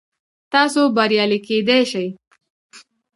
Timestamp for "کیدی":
1.45-1.81